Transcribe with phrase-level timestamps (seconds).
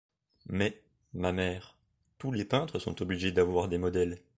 [0.47, 0.81] Mais,
[1.13, 1.77] ma mère,
[2.17, 4.19] tous les peintres sont obligés d’avoir des modèles.